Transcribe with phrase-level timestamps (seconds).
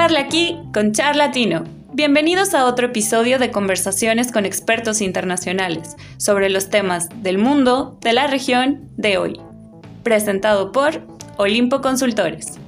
[0.00, 1.64] Charla aquí con Charlatino.
[1.92, 8.12] Bienvenidos a otro episodio de conversaciones con expertos internacionales sobre los temas del mundo, de
[8.12, 9.40] la región, de hoy.
[10.04, 11.04] Presentado por
[11.36, 12.60] Olimpo Consultores.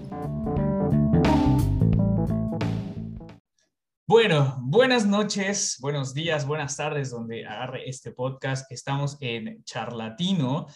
[4.09, 8.69] Bueno, buenas noches, buenos días, buenas tardes, donde agarre este podcast.
[8.73, 10.67] Estamos en Charlatino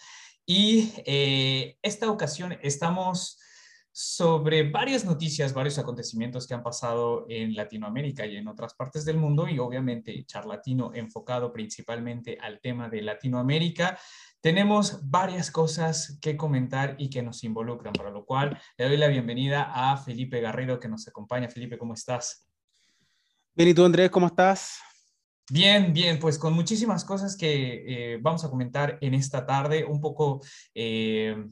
[0.45, 3.39] y eh, esta ocasión estamos
[3.97, 9.15] sobre varias noticias, varios acontecimientos que han pasado en Latinoamérica y en otras partes del
[9.15, 13.97] mundo y obviamente Charlatino enfocado principalmente al tema de Latinoamérica.
[14.41, 19.07] Tenemos varias cosas que comentar y que nos involucran, para lo cual le doy la
[19.07, 21.47] bienvenida a Felipe Garrido que nos acompaña.
[21.47, 22.49] Felipe, ¿cómo estás?
[23.53, 24.77] Bien, ¿y tú Andrés, cómo estás?
[25.49, 30.01] Bien, bien, pues con muchísimas cosas que eh, vamos a comentar en esta tarde, un
[30.01, 30.41] poco
[30.73, 31.47] eh,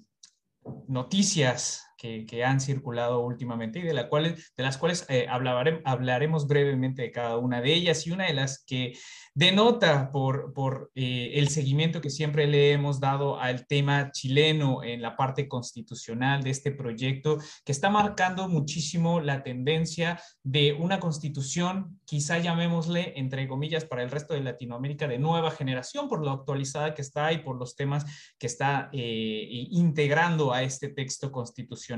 [0.89, 1.85] noticias
[2.27, 7.37] que, han circulado últimamente y de, la de las cuales eh, hablaremos brevemente de cada
[7.37, 8.93] una de ellas y una de las que
[9.33, 15.01] denota por, por eh, el seguimiento que siempre le hemos dado al tema chileno en
[15.01, 21.99] la parte constitucional de este proyecto, que está marcando muchísimo la tendencia de una constitución,
[22.05, 26.93] quizá llamémosle, entre comillas, para el resto de Latinoamérica, de nueva generación, por lo actualizada
[26.93, 28.05] que está y por los temas
[28.37, 31.92] que está eh, integrando a este texto constitucional.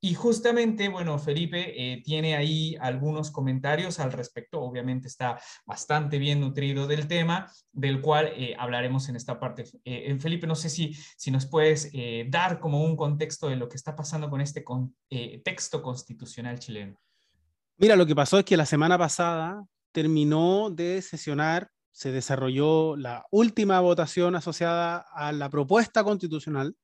[0.00, 6.40] Y justamente, bueno, Felipe eh, tiene ahí algunos comentarios al respecto, obviamente está bastante bien
[6.40, 9.64] nutrido del tema, del cual eh, hablaremos en esta parte.
[9.84, 13.68] Eh, Felipe, no sé si, si nos puedes eh, dar como un contexto de lo
[13.68, 14.64] que está pasando con este
[15.44, 16.98] texto constitucional chileno.
[17.76, 23.26] Mira, lo que pasó es que la semana pasada terminó de sesionar, se desarrolló la
[23.30, 26.74] última votación asociada a la propuesta constitucional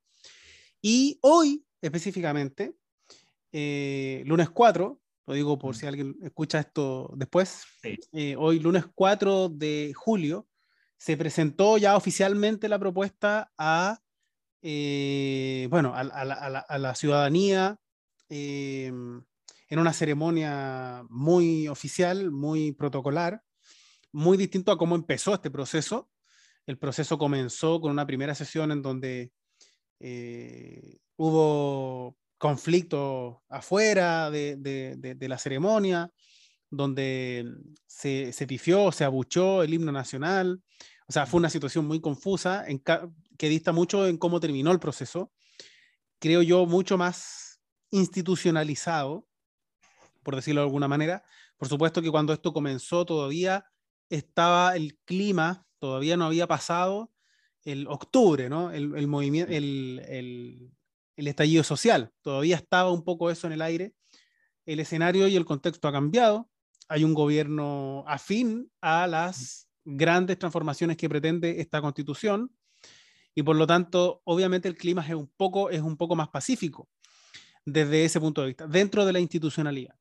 [0.81, 2.75] y hoy específicamente,
[3.53, 5.79] lunes 4, lo digo por mm.
[5.79, 7.65] si alguien escucha esto después,
[8.13, 10.49] eh, hoy lunes 4 de julio
[10.97, 14.01] se presentó ya oficialmente la propuesta a,
[14.63, 17.77] eh, bueno, a, la, ciudadanía
[18.29, 19.23] em,
[19.69, 23.43] en una ceremonia muy oficial, muy protocolar,
[24.13, 26.09] muy distinto a cómo empezó este proceso.
[26.67, 29.33] El proceso comenzó con una primera sesión en donde
[30.05, 36.11] eh, hubo conflicto afuera de, la ceremonia,
[36.69, 37.47] donde
[37.87, 40.61] se, se, pifió, se abuchó el himno nacional.
[41.07, 42.65] O sea, fue una situación muy confusa
[43.39, 45.31] que dista mucho en cómo terminó el proceso.
[46.19, 47.61] Creo yo mucho más
[47.93, 49.29] institucionalizado,
[50.25, 51.23] por decirlo de alguna manera.
[51.57, 53.67] Por supuesto que cuando esto comenzó todavía
[54.11, 57.12] estaba el clima, todavía no había pasado
[57.65, 58.71] el octubre, ¿no?
[58.71, 60.73] El, el movimiento, el,
[61.17, 62.13] el estallido social.
[62.23, 63.95] Todavía estaba un poco eso en el aire.
[64.67, 66.51] El escenario y el contexto ha cambiado.
[66.89, 72.51] Hay un gobierno afín a las grandes transformaciones que pretende esta constitución
[73.35, 76.89] y por lo tanto, obviamente el clima es un poco, es un poco más pacífico
[77.65, 79.95] desde ese punto de vista, dentro de la institucionalidad.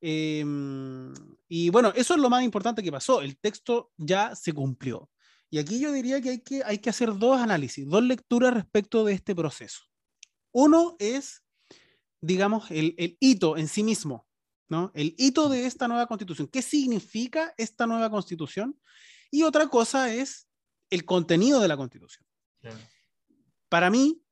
[0.00, 1.12] Em,
[1.48, 3.22] y bueno, eso es lo más importante que pasó.
[3.22, 5.10] El texto ya se cumplió.
[5.50, 9.04] Y aquí yo diría que hay que, hay que hacer dos análisis, dos lecturas respecto
[9.04, 9.84] de este proceso.
[10.52, 11.44] Uno es,
[12.20, 14.26] digamos, el, hito en sí mismo,
[14.68, 14.90] ¿no?
[14.94, 16.48] El hito de esta nueva constitución.
[16.48, 18.80] ¿Qué significa esta nueva constitución?
[19.30, 20.48] Y otra cosa es
[20.90, 22.26] el contenido de la constitución.
[23.68, 24.22] Para mí,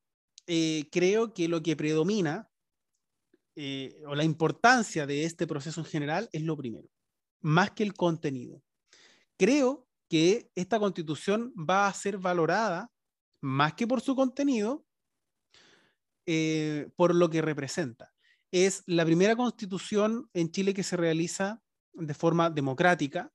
[0.47, 2.51] eh, creo que lo que predomina
[3.57, 6.89] eh, o la importancia de este proceso en general es lo primero,
[7.41, 8.63] más que el contenido.
[9.37, 12.91] Creo que esta constitución va a ser valorada
[13.41, 14.87] más que por su contenido,
[16.27, 18.13] eh, por lo que representa.
[18.51, 21.63] Es la primera constitución en Chile que se realiza
[21.93, 23.33] de forma democrática,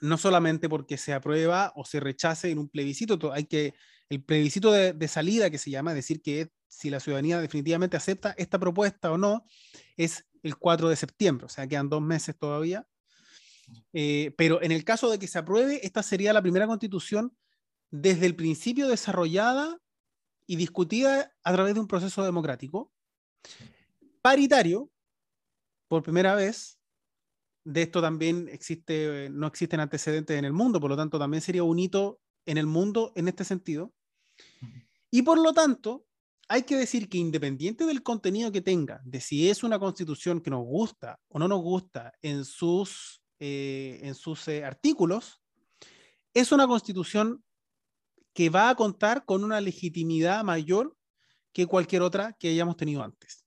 [0.00, 3.74] no solamente porque se aprueba o se rechace en un plebiscito, hay que,
[4.08, 8.58] el plebiscito de, salida que se llama, decir que si la ciudadanía definitivamente acepta esta
[8.58, 9.44] propuesta o no,
[9.96, 12.86] es el 4 de septiembre, o sea, quedan dos meses todavía.
[13.92, 17.36] Eh, pero en el caso de que se apruebe, esta sería la primera constitución
[17.90, 19.78] desde el principio desarrollada
[20.46, 22.92] y discutida a través de un proceso democrático,
[24.22, 24.90] paritario,
[25.88, 26.78] por primera vez.
[27.64, 31.62] De esto también existe, no existen antecedentes en el mundo, por lo tanto también sería
[31.62, 33.92] un hito en el mundo en este sentido.
[35.10, 36.06] Y por lo tanto,
[36.48, 40.50] hay que decir que independiente del contenido que tenga, de si es una constitución que
[40.50, 45.40] nos gusta o no nos gusta en sus, eh, en sus eh, artículos,
[46.34, 47.44] es una constitución
[48.32, 50.96] que va a contar con una legitimidad mayor
[51.52, 53.44] que cualquier otra que hayamos tenido antes.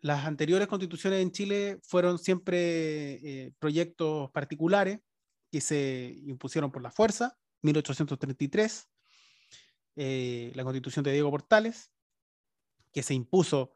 [0.00, 5.00] las anteriores constituciones en Chile fueron siempre eh, proyectos particulares
[5.50, 8.88] que se impusieron por la fuerza, 1833,
[9.96, 11.92] eh, la constitución de Diego Portales,
[12.92, 13.74] que se impuso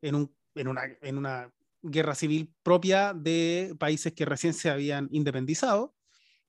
[0.00, 1.52] en, un, en una
[1.90, 5.94] guerra civil propia de países que recién se habían independizado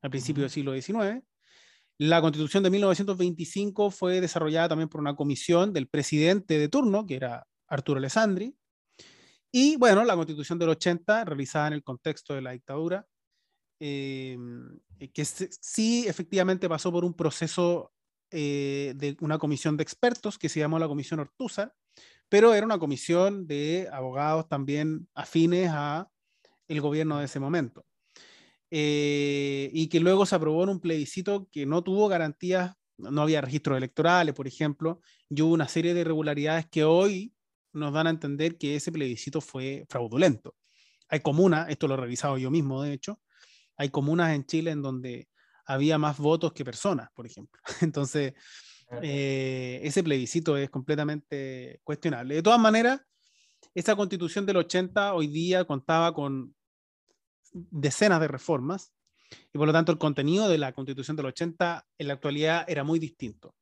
[0.02, 1.24] al principio del siglo XIX.
[2.00, 7.16] La constitución de 1925 fue desarrollada también por una comisión del presidente de turno, que
[7.16, 8.56] era Arturo Alessandri.
[9.52, 13.08] Y bueno, la constitución del 80, realizada en el contexto de la dictadura,
[13.80, 14.38] eh,
[15.14, 17.92] que sí efectivamente pasó por un proceso
[18.32, 21.74] eh, de una comisión de expertos que se llamó la Comisión Ortúzar,
[22.30, 26.10] pero era una comisión de abogados también afines a
[26.68, 27.86] el gobierno de ese momento.
[28.70, 33.42] Eh, y que luego se aprobó en un plebiscito que no tuvo garantías, no había
[33.42, 37.34] registros electorales, por ejemplo, y hubo una serie de irregularidades que hoy
[37.72, 40.56] nos dan a entender que ese plebiscito fue fraudulento.
[41.10, 43.22] Hay comunas, esto lo he revisado yo mismo, de hecho,
[43.78, 45.30] hay comunas en Chile en donde
[45.66, 47.62] había más votos que personas, por ejemplo.
[47.82, 48.34] Entonces,
[49.02, 52.36] eh, ese plebiscito es completamente cuestionable.
[52.36, 53.02] De todas maneras,
[53.74, 56.56] esa constitución del 80 hoy día contaba con
[57.54, 58.94] decenas de reformas
[59.54, 62.84] y por lo tanto el contenido de la constitución del 80 en la actualidad era
[62.84, 63.56] muy distinto.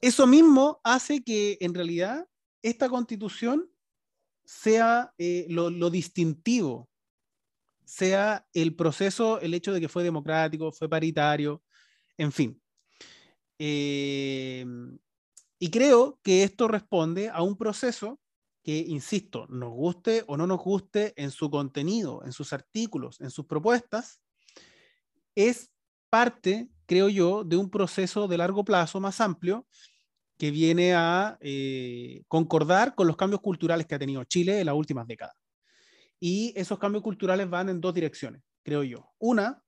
[0.00, 2.26] Eso mismo hace que en realidad
[2.62, 3.70] esta constitución
[4.44, 6.90] sea eh, lo, distintivo,
[7.84, 11.62] sea el proceso, el hecho de que fue democrático, fue paritario,
[12.18, 12.60] en fin.
[13.58, 14.64] Eh,
[15.58, 18.20] y creo que esto responde a un proceso
[18.62, 23.30] que, insisto, nos guste o no nos guste en su contenido, en sus artículos, en
[23.30, 24.20] sus propuestas,
[25.34, 25.70] es
[26.10, 29.66] parte, creo yo, de un proceso de largo plazo más amplio
[30.38, 34.74] que viene a eh, concordar con los cambios culturales que ha tenido Chile en las
[34.74, 35.36] últimas décadas.
[36.18, 39.12] Y esos cambios culturales van en dos direcciones, creo yo.
[39.18, 39.62] Una,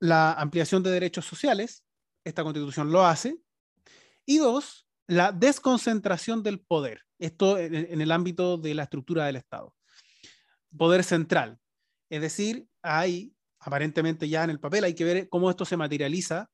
[0.00, 1.84] la ampliación de derechos sociales,
[2.24, 3.38] esta constitución lo hace.
[4.26, 9.74] Y dos, la desconcentración del poder, esto en, el ámbito de la estructura del Estado.
[10.76, 11.60] Poder central.
[12.10, 16.50] Es decir, hay, aparentemente ya en el papel, hay que ver cómo esto se materializa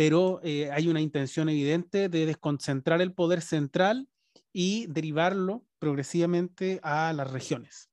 [0.00, 4.08] pero eh, hay una intención evidente de desconcentrar el poder central
[4.50, 7.89] y derivarlo progresivamente a las regiones.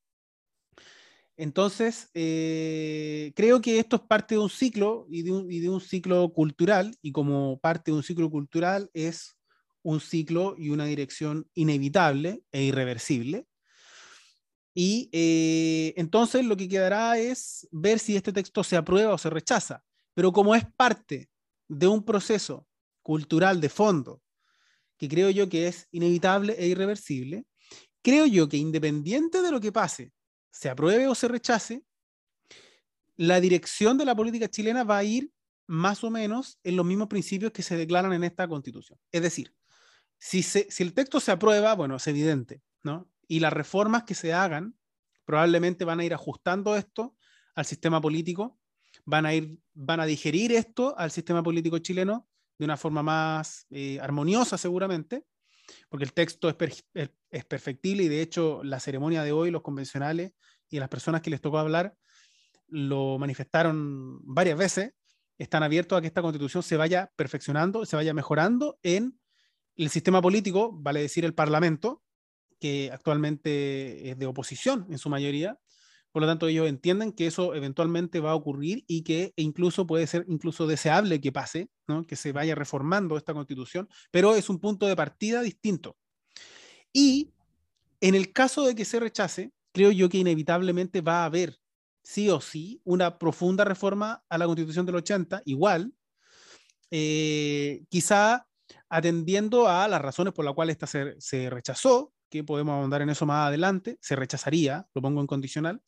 [1.37, 6.97] Entonces, eh, creo que esto es parte de un ciclo y de un, ciclo cultural,
[7.01, 9.37] y como parte de un ciclo cultural es
[9.83, 13.45] un ciclo y una dirección inevitable e irreversible.
[14.73, 19.29] Y eh, entonces lo que quedará es ver si este texto se aprueba o se
[19.29, 19.83] rechaza.
[20.15, 21.29] Pero como es parte
[21.67, 22.67] de un proceso
[23.03, 24.21] cultural de fondo
[24.97, 27.45] que creo yo que es inevitable e irreversible,
[28.01, 30.11] creo yo que independiente de lo que pase,
[30.57, 31.83] se apruebe o se rechace,
[33.15, 35.31] la dirección de la política chilena va a ir
[35.67, 38.97] más o menos en los mismos principios que se declaran en esta constitución.
[39.11, 39.53] Es decir,
[40.17, 40.43] si,
[40.79, 43.07] el texto se aprueba, bueno, es evidente, ¿no?
[43.27, 44.75] Y las reformas que se hagan
[45.25, 47.15] probablemente van a ir ajustando esto
[47.53, 48.59] al sistema político
[49.05, 52.27] van a ir, van a digerir esto al sistema político chileno
[52.57, 55.23] de una forma más eh, armoniosa seguramente,
[55.89, 60.33] porque el texto es, perfectible y de hecho la ceremonia de hoy, los convencionales
[60.69, 61.95] y las personas que les tocó hablar
[62.67, 64.93] lo manifestaron varias veces,
[65.37, 69.19] están abiertos a que esta constitución se vaya perfeccionando, se vaya mejorando en
[69.75, 72.03] el sistema político, vale decir el Parlamento,
[72.59, 75.59] que actualmente es de oposición en su mayoría,
[76.17, 80.07] por lo tanto, ellos entienden que eso eventualmente va a ocurrir y que incluso puede
[80.07, 82.07] ser incluso deseable que pase, ¿no?
[82.07, 85.95] que se vaya reformando esta constitución, pero es un punto de partida distinto.
[86.91, 87.29] Y
[88.01, 91.59] en el caso de que se rechace, creo yo que inevitablemente va a haber,
[92.01, 95.93] sí o sí, una profunda reforma a la constitución del 80, igual,
[96.89, 98.47] eh, quizá
[98.89, 103.11] atendiendo a las razones por las cuales esta se, se rechazó, que podemos ahondar en
[103.11, 105.83] eso más adelante, se rechazaría, lo pongo en condicional,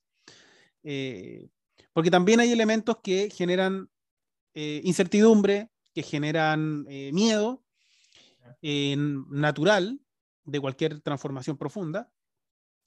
[0.83, 1.49] eh,
[1.93, 3.89] porque también hay elementos que generan
[4.53, 7.63] eh, incertidumbre, que generan eh, miedo
[8.61, 9.99] natural
[10.43, 12.11] de cualquier transformación profunda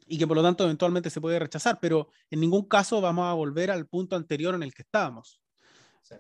[0.07, 3.33] y que por lo tanto eventualmente se puede rechazar, pero en ningún caso vamos a
[3.33, 5.41] volver al punto anterior en el que estábamos.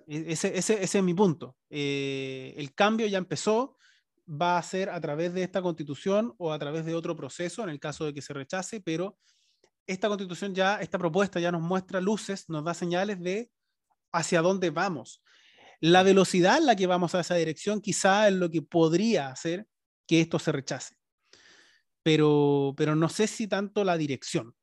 [0.07, 1.57] E-, ese, ese, ese, es mi punto.
[1.69, 3.77] el cambio ya empezó,
[4.29, 7.69] va a ser a través de esta constitución o a través de otro proceso en
[7.69, 9.19] el caso de que se rechace, pero
[9.87, 13.51] esta constitución ya, esta propuesta ya nos muestra luces, nos da señales de
[14.13, 15.23] hacia dónde vamos.
[15.81, 19.67] La velocidad en la que vamos a esa dirección quizá es lo que podría hacer
[20.07, 20.95] que esto se rechace.
[22.03, 24.55] pero, pero no sé si tanto la dirección.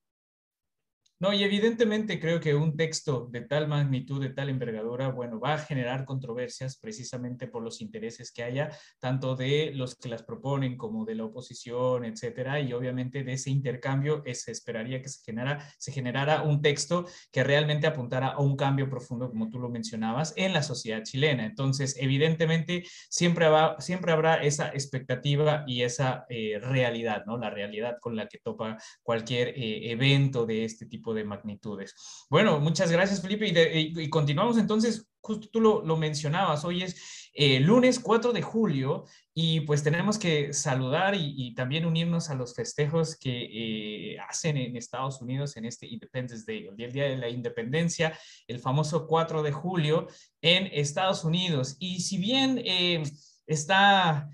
[1.22, 5.56] No, y evidentemente creo que un texto de tal magnitud, de tal envergadura, bueno, va
[5.56, 10.78] a generar controversias precisamente por los intereses que haya, tanto de los que las proponen
[10.78, 15.70] como de la oposición, etcétera, y obviamente de ese intercambio se esperaría que se generara,
[15.78, 20.34] se generara un texto que realmente apuntara a un cambio profundo, como tú lo mencionabas,
[20.38, 21.46] en la sociedad chilena.
[21.46, 23.48] Entonces, evidentemente, siempre,
[23.80, 27.38] siempre habrá esa expectativa y esa eh, realidad, ¿no?
[27.38, 31.96] La realidad con la que topa cualquier eh, evento de este tipo de magnitudes.
[32.30, 38.00] Bueno, muchas gracias Felipe y, continuamos entonces, justo tú lo, mencionabas, hoy es eh, lunes
[38.00, 44.14] 4 de julio y pues tenemos que saludar y, también unirnos a los festejos que
[44.14, 48.60] eh, hacen en Estados Unidos en este Independence Day, el Día de la Independencia, el
[48.60, 50.08] famoso 4 de julio
[50.42, 51.76] en Estados Unidos.
[51.80, 53.04] Y si bien eh,
[53.46, 54.30] está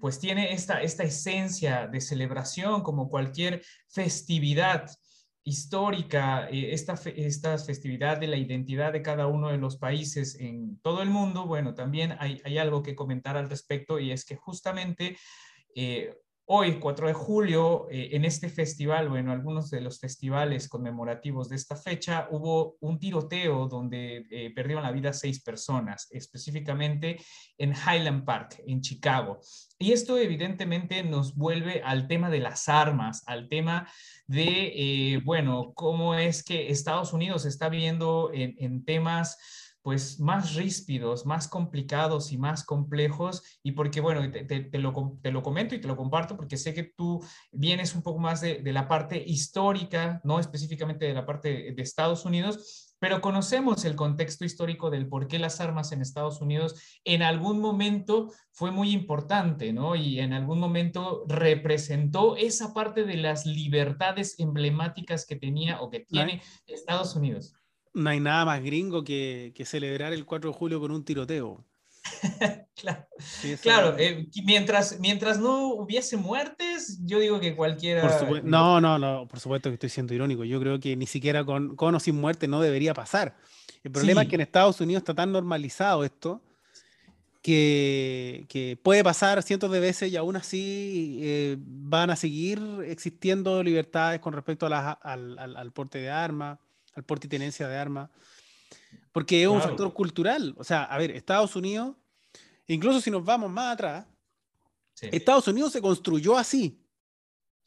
[0.00, 4.90] pues tiene esta, esta esencia de celebración como cualquier festividad
[5.48, 11.00] histórica, eh, esta, festividad de la identidad de cada uno de los países en todo
[11.02, 15.16] el mundo, bueno, también hay, hay algo que comentar al respecto y es que justamente
[15.74, 16.14] eh,
[16.50, 21.50] Hoy, 4 de julio, eh, en este festival o en algunos de los festivales conmemorativos
[21.50, 27.18] de esta fecha, hubo un tiroteo donde eh, perdieron la vida seis personas, específicamente
[27.58, 29.40] en Highland Park, en Chicago.
[29.78, 33.86] Y esto evidentemente nos vuelve al tema de las armas, al tema
[34.26, 39.36] de, eh, bueno, cómo es que Estados Unidos está viendo en, en temas
[39.82, 45.42] pues más ríspidos, más complicados y más complejos y porque, bueno, te, lo, te, lo,
[45.42, 48.72] comento y te lo comparto porque sé que tú vienes un poco más de, de,
[48.72, 54.44] la parte histórica, no específicamente de la parte de Estados Unidos, pero conocemos el contexto
[54.44, 59.72] histórico del por qué las armas en Estados Unidos en algún momento fue muy importante,
[59.72, 59.94] ¿no?
[59.94, 66.00] Y en algún momento representó esa parte de las libertades emblemáticas que tenía o que
[66.00, 67.54] tiene Estados Unidos
[67.94, 71.64] no hay nada más gringo que, celebrar el 4 de julio con un tiroteo.
[73.62, 78.20] claro, eh, mientras, mientras no hubiese muertes, yo digo que cualquiera...
[78.44, 80.44] no, no, no, por supuesto que estoy siendo irónico.
[80.44, 83.36] Yo creo que ni siquiera con, con o sin muerte no debería pasar.
[83.84, 86.42] El problema es que en Estados Unidos está tan normalizado esto
[87.42, 94.20] que, puede pasar cientos de veces y aún así eh, van a seguir existiendo libertades
[94.20, 96.58] con respecto a al, al porte de armas
[96.98, 98.10] al porte y tenencia de armas,
[99.12, 100.54] porque es un factor cultural.
[100.58, 101.96] O sea, a ver, Estados Unidos,
[102.66, 104.06] incluso si nos vamos más atrás,
[105.00, 106.82] Estados Unidos se construyó así.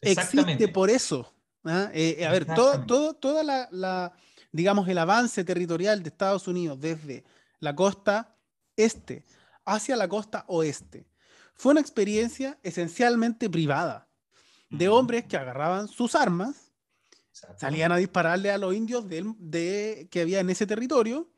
[0.01, 1.33] Existe por eso.
[1.63, 1.89] ¿ah?
[1.93, 4.13] Eh, eh, a ver, todo, todo, toda la,
[4.51, 7.23] digamos, el avance territorial de Estados Unidos desde
[7.59, 8.35] la costa
[8.75, 9.23] este
[9.65, 11.07] hacia la costa oeste
[11.53, 14.09] fue una experiencia esencialmente privada
[14.69, 16.70] de hombres que agarraban sus armas
[17.57, 21.29] Salían a dispararle a los indios de, que había en ese territorio,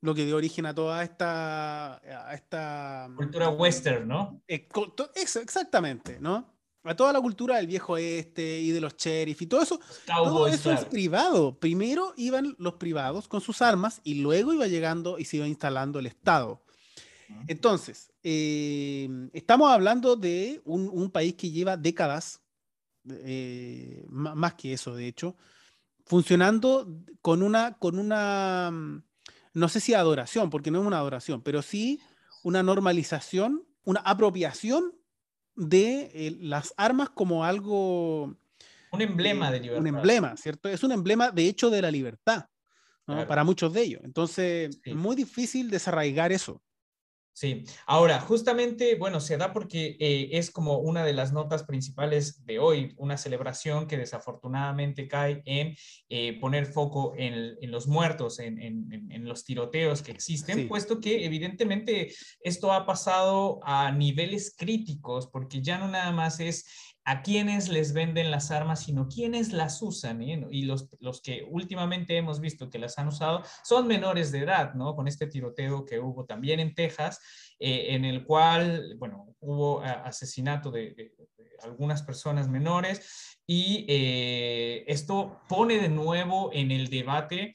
[0.00, 2.00] lo que dio origen a toda esta...
[2.32, 4.42] esta cultura western, ¿no?
[4.48, 4.68] Eh,
[5.14, 6.52] eso, exactamente, ¿no?
[6.82, 9.80] A toda la cultura del viejo este y de los sheriff y todo eso.
[10.06, 11.58] todo eso es privado.
[11.58, 15.98] Primero iban los privados con sus armas y luego iba llegando y se iba instalando
[15.98, 16.62] el Estado.
[17.46, 22.43] Entonces, eh, estamos hablando de un, un, país que lleva décadas
[23.08, 25.36] eh, más que eso, de hecho,
[26.06, 26.88] funcionando
[27.20, 29.02] con una, con una, mm,
[29.54, 32.00] no sé si adoración, porque no es una adoración, pero sí
[32.42, 34.92] una normalización, una apropiación
[35.56, 38.36] de eh, las armas como algo...
[38.92, 39.80] Un emblema de libertad.
[39.80, 40.68] Un emblema, ¿cierto?
[40.68, 42.46] Es un emblema, de hecho, de la libertad,
[43.06, 44.00] para muchos de ellos.
[44.04, 46.62] Entonces, es muy difícil desarraigar eso.
[47.36, 52.46] Sí, ahora justamente, bueno, se da porque eh, es como una de las notas principales
[52.46, 55.74] de hoy, una celebración que desafortunadamente cae en
[56.08, 62.72] eh, poner foco en, los muertos, en, los tiroteos que existen, puesto que evidentemente esto
[62.72, 68.30] ha pasado a niveles críticos, porque ya no nada más es a quienes les venden
[68.30, 70.22] las armas, sino quienes las usan.
[70.22, 70.46] ¿eh?
[70.50, 74.74] Y los, los que últimamente hemos visto que las han usado son menores de edad,
[74.74, 74.96] ¿no?
[74.96, 77.20] Con este tiroteo que hubo también en Texas,
[77.58, 81.12] eh, en el cual, bueno, hubo asesinato de,
[81.62, 87.54] algunas personas menores y eh, esto pone de nuevo en el debate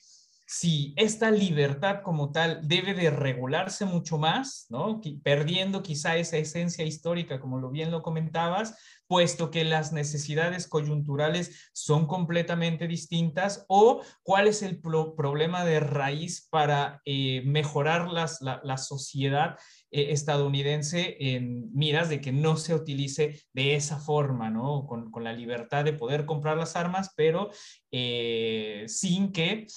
[0.51, 4.99] si esta libertad como tal debe de regularse mucho más, ¿no?
[5.21, 8.75] Perdiendo quizá esa esencia histórica, como lo bien lo comentabas,
[9.05, 16.47] puesto que las necesidades coyunturales son completamente distintas, o cuál es el problema de raíz
[16.49, 19.55] para eh, mejorar las, la, sociedad
[19.91, 24.87] eh, estadounidense en miras de que no se utilice de esa forma, ¿no?
[24.87, 27.51] Con, con la libertad de poder comprar las armas, pero
[27.91, 29.67] eh, sin que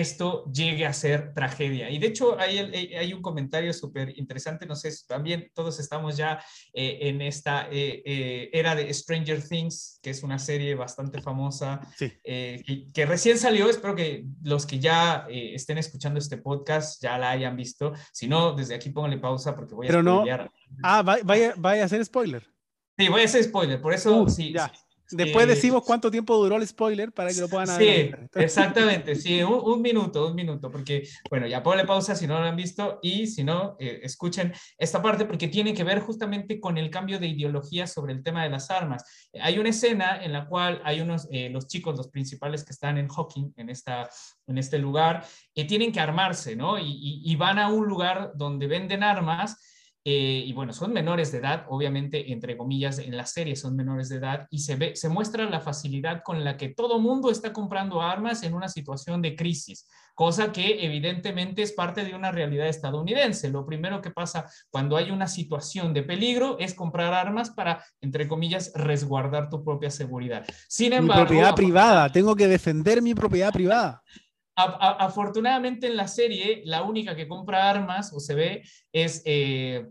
[0.00, 1.90] esto llegue a ser tragedia.
[1.90, 6.42] Y de hecho hay, hay un comentario súper interesante, no sé, también todos estamos ya
[6.72, 11.80] eh, en esta eh, eh, era de Stranger Things, que es una serie bastante famosa,
[11.96, 17.56] que, recién salió, espero que los que ya estén escuchando este podcast ya la hayan
[17.56, 19.90] visto, si no, desde aquí pónganle pausa porque voy a...
[19.90, 20.24] Pero no...
[20.82, 22.44] Ah, vaya, vaya a hacer spoiler.
[22.98, 24.54] Sí, voy a hacer spoiler, por eso uh, sí,
[25.10, 28.28] Después decimos cuánto tiempo duró el spoiler para que lo puedan ver.
[28.32, 32.46] Sí, exactamente, sí, un, minuto, un minuto, porque, bueno, ya ponle pausa si no lo
[32.46, 36.78] han visto y si no, eh, escuchen esta parte porque tiene que ver justamente con
[36.78, 39.28] el cambio de ideología sobre el tema de las armas.
[39.40, 42.96] Hay una escena en la cual hay unos, eh, los chicos, los principales que están
[42.98, 44.08] en Hawking, en, esta,
[44.46, 46.78] en este lugar, que tienen que armarse, ¿no?
[46.78, 49.56] y van a un lugar donde venden armas
[50.06, 54.10] eh, y bueno, son menores de edad, obviamente, entre comillas, en la serie son menores
[54.10, 57.54] de edad y se, ve, se muestra la facilidad con la que todo mundo está
[57.54, 62.68] comprando armas en una situación de crisis, cosa que evidentemente es parte de una realidad
[62.68, 63.48] estadounidense.
[63.48, 68.28] Lo primero que pasa cuando hay una situación de peligro es comprar armas para, entre
[68.28, 70.44] comillas, resguardar tu propia seguridad.
[70.68, 71.22] Sin embargo...
[71.22, 74.02] Mi propiedad privada, tengo que defender mi propiedad privada
[74.56, 79.86] afortunadamente en la serie, la única que compra armas o se ve es eh,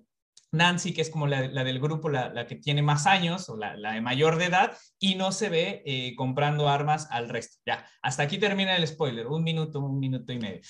[0.54, 4.02] Nancy, que es como la, del grupo, la, que tiene más años o la, de
[4.02, 7.58] mayor de edad, y no se ve eh, comprando armas al resto.
[7.66, 10.62] Ya, hasta aquí termina el spoiler, un minuto, un minuto y medio.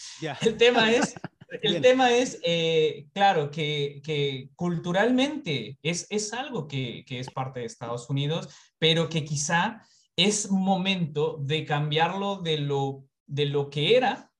[0.41, 1.13] El tema es,
[1.61, 7.65] el tema es eh, claro, que, culturalmente es, es algo que, que es parte de
[7.65, 8.47] Estados Unidos,
[8.79, 9.81] pero que quizá
[10.15, 14.31] es momento de cambiarlo de lo de lo que era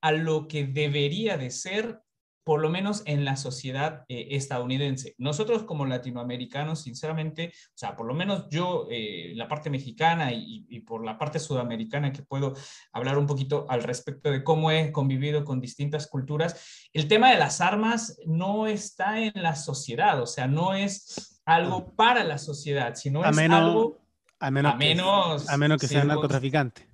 [0.00, 2.00] a lo que debería de ser,
[2.42, 5.14] por lo menos en la sociedad eh, estadounidense.
[5.18, 10.66] Nosotros como latinoamericanos, sinceramente, o sea, por lo menos yo, eh, la parte mexicana y,
[10.68, 12.54] y, por la parte sudamericana que puedo
[12.92, 17.38] hablar un poquito al respecto de cómo he convivido con distintas culturas, el tema de
[17.38, 22.94] las armas no está en la sociedad, o sea, no es algo para la sociedad,
[22.94, 24.00] sino es algo...
[24.42, 26.89] A menos, menos, a menos que sea narcotraficante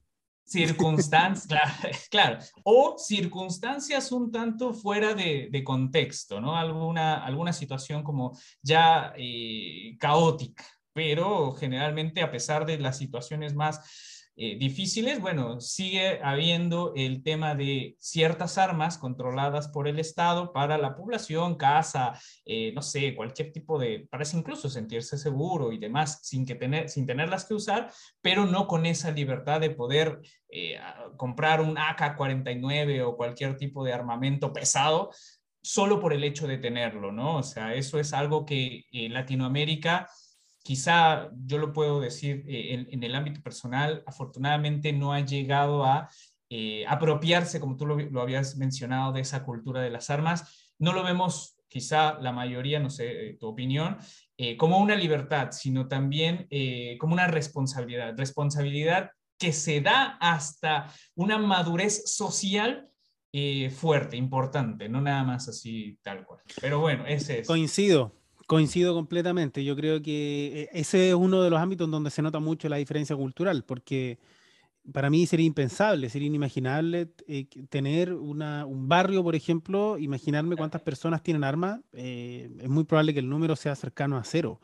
[0.47, 6.57] circunstancias, claro, o circunstancias un tanto fuera de, contexto, ¿no?
[6.57, 14.16] Alguna, alguna situación como ya eh, caótica, pero generalmente a pesar de las situaciones más
[14.39, 20.77] eh, difíciles, bueno, sigue habiendo el tema de ciertas armas controladas por el Estado para
[20.77, 22.13] la población, casa,
[22.45, 26.91] eh, no sé, cualquier tipo de, parece incluso sentirse seguro y demás, sin, que tener,
[26.91, 30.21] sin tenerlas que usar, pero no con esa libertad de poder
[30.51, 30.79] eh,
[31.17, 35.13] comprar un AK-49 o cualquier tipo de armamento pesado
[35.63, 37.39] solo por el hecho de tenerlo, ¿no?
[37.39, 40.09] O sea, eso es algo que en Latinoamérica
[40.67, 46.11] quizá yo lo puedo decir eh, en, el ámbito personal, afortunadamente no ha llegado a
[46.51, 50.73] eh, apropiarse, como tú lo, habías mencionado, de esa cultura de las armas.
[50.81, 53.97] No lo vemos, quizá la mayoría, no sé, eh, tu opinión,
[54.59, 56.47] como una libertad, sino también
[56.99, 58.15] como una responsabilidad.
[58.19, 62.91] Responsabilidad que se da hasta una madurez social
[63.75, 66.43] fuerte, importante, no nada más así tal cual.
[66.61, 67.47] Pero bueno, ese es.
[67.47, 68.15] Coincido,
[68.47, 69.65] Coincido completamente.
[69.65, 72.77] Yo creo que eh, ese es uno de los ámbitos donde se nota mucho la
[72.77, 74.21] diferencia cultural, porque
[74.93, 81.23] para mí sería impensable, sería inimaginable eh, tener un barrio, por ejemplo, imaginarme cuántas personas
[81.25, 81.81] tienen armas.
[81.93, 84.61] Eh, es muy probable que el número sea cercano a cero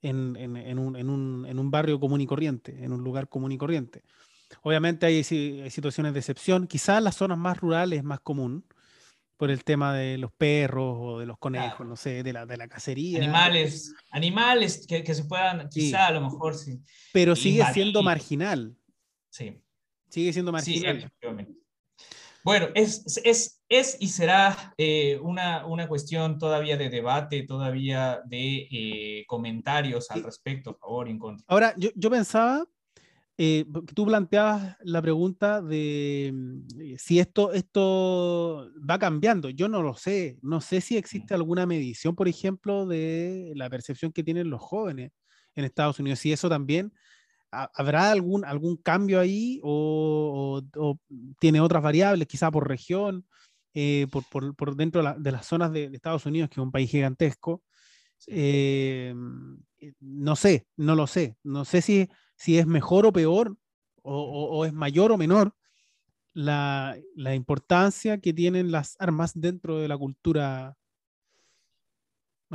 [0.00, 4.04] en, un, barrio común y corriente, en un lugar común y corriente.
[4.62, 6.68] Obviamente hay, hay situaciones de excepción.
[6.68, 8.64] Quizás en las zonas más rurales es más común,
[9.38, 12.56] por el tema de los perros o de los conejos, no sé, de la, de
[12.56, 13.18] la cacería.
[13.18, 16.80] Animales, animales que, que se puedan, quizá a lo mejor sí.
[17.12, 18.76] Pero sigue siendo marginal.
[19.30, 19.62] Sí.
[20.10, 21.08] Sigue siendo marginal.
[22.42, 28.68] bueno, es, es, es, y será eh, una, una, cuestión todavía de debate, todavía de
[28.72, 31.44] eh, comentarios al respecto, a favor y en contra.
[31.48, 32.66] Ahora, yo, yo pensaba
[33.38, 39.48] eh, tú planteabas la pregunta de mm, si esto, esto va cambiando.
[39.50, 40.38] Yo no lo sé.
[40.42, 45.12] No sé si existe alguna medición, por ejemplo, de la percepción que tienen los jóvenes
[45.54, 46.18] en Estados Unidos.
[46.18, 46.92] Si eso también
[47.50, 50.62] ¿Habrá algún, algún cambio ahí o,
[51.40, 53.26] tiene otras variables, quizá por región,
[53.72, 57.62] eh, por, dentro de, las zonas de, Estados Unidos, que es un país gigantesco?
[58.26, 59.14] Eh,
[60.00, 61.38] no sé, no lo sé.
[61.42, 63.56] No sé si, si es mejor o peor,
[64.02, 65.54] o, es mayor o menor
[66.32, 70.78] la, la, importancia que tienen las armas dentro de la cultura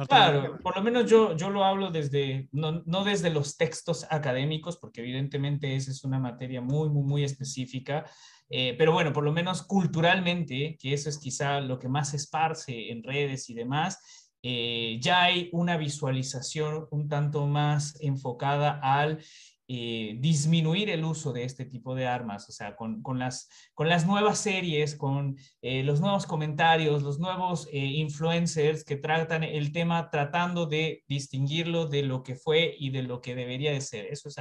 [0.08, 4.78] Claro, por lo menos yo, yo lo hablo desde, no, no, desde los textos académicos,
[4.78, 8.04] porque evidentemente esa es una materia muy, muy, muy específica,
[8.50, 12.91] eh, pero bueno, por lo menos culturalmente, que eso es quizá lo que más esparce
[12.91, 19.24] en redes y demás, eh, ya hay una visualización un tanto más enfocada al
[19.67, 23.88] eh, disminuir el uso de este tipo de armas, o sea, con, con las, con
[23.88, 29.71] las nuevas series, con eh, los nuevos comentarios, los nuevos eh, influencers que tratan el
[29.71, 34.08] tema tratando de distinguirlo de lo que fue y de lo que debería de ser.
[34.08, 34.36] Eso es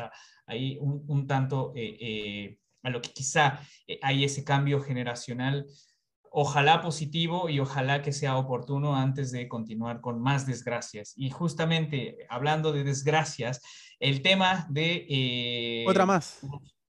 [0.47, 1.73] ahí un, un tanto
[2.83, 3.61] a lo que quizá
[4.03, 5.67] hay ese cambio generacional
[6.33, 11.13] ojalá positivo y ojalá que sea oportuno antes de continuar con más desgracias.
[11.17, 13.61] Y justamente hablando de desgracias,
[14.01, 15.07] el tema de...
[15.09, 16.41] Eh, Otra más.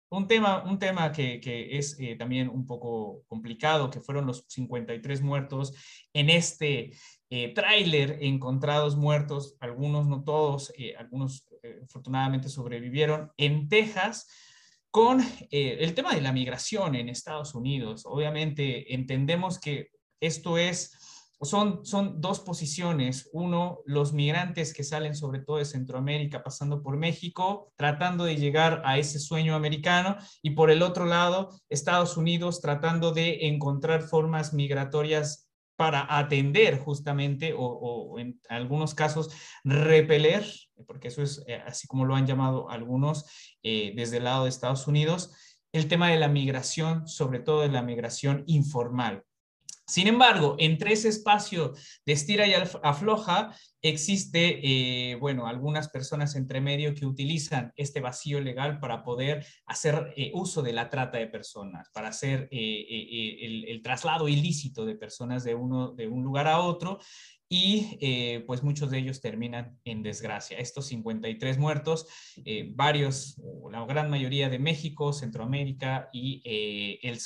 [0.08, 1.40] Un tema, un tema que,
[1.72, 5.74] es eh, también un poco complicado, que fueron los 53 muertos
[6.12, 6.92] en este
[7.30, 11.44] eh, tráiler encontrados muertos, algunos no todos, algunos
[11.82, 14.28] afortunadamente sobrevivieron en Texas
[14.94, 18.02] con eh, el tema de la migración en Estados Unidos.
[18.07, 19.88] Obviamente entendemos que
[20.20, 20.92] esto es,
[21.42, 23.28] son, son dos posiciones.
[23.33, 28.83] Uno, los migrantes que salen sobre todo de Centroamérica, pasando por México, tratando de llegar
[28.85, 30.16] a ese sueño americano.
[30.42, 35.43] Y por el otro lado, Estados Unidos tratando de encontrar formas migratorias
[35.76, 39.30] para atender justamente o, en algunos casos
[39.64, 40.44] repeler,
[40.87, 44.50] porque eso es eh, así como lo han llamado algunos eh, desde el lado de
[44.50, 45.34] Estados Unidos,
[45.72, 49.24] el tema de la migración, sobre todo de la migración informal.
[49.86, 51.74] Sin embargo, entre ese espacio
[52.06, 58.40] de estira y afloja, existe, eh, bueno, algunas personas entre medio que utilizan este vacío
[58.40, 63.66] legal para poder hacer eh, uso de la trata de personas, para hacer eh, el,
[63.66, 66.98] el, traslado ilícito de personas de, uno, de un lugar a otro
[67.48, 70.59] y eh, pues muchos de ellos terminan en desgracia.
[70.59, 72.07] Estos 53 muertos,
[72.44, 77.20] eh, varios, la gran mayoría de México, Centroamérica y eh, el,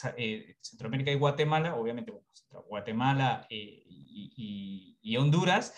[0.61, 2.12] Centroamérica y Guatemala, obviamente
[2.68, 5.72] Guatemala y, y, Honduras,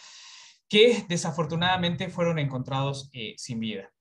[0.69, 3.93] que desafortunadamente fueron encontrados sin vida.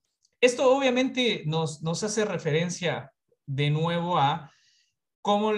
[0.41, 3.11] Esto obviamente nos, nos hace referencia
[3.45, 4.51] de nuevo a
[5.21, 5.53] cómo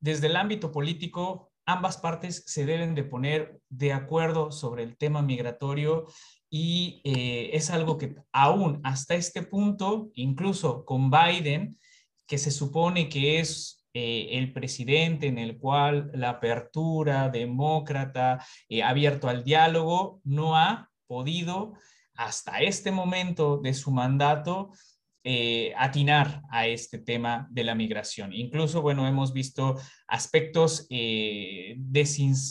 [0.00, 5.22] desde el ámbito político ambas partes se deben de poner de acuerdo sobre el tema
[5.22, 6.06] migratorio
[6.50, 11.78] y eh, es algo que aún hasta este punto, incluso con Biden,
[12.26, 18.82] que se supone que es eh, el presidente en el cual la apertura demócrata eh,
[18.82, 21.74] abierto al diálogo no ha podido
[22.14, 24.70] hasta este momento de su mandato
[25.22, 28.32] eh, atinar a este tema de la migración.
[28.32, 31.76] Incluso, bueno, hemos visto aspectos eh,